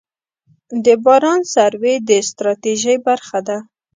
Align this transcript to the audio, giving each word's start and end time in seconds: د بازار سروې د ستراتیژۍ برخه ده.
د 0.85 0.87
بازار 1.05 1.41
سروې 1.53 1.95
د 2.09 2.11
ستراتیژۍ 2.29 2.97
برخه 3.07 3.39
ده. 3.47 3.57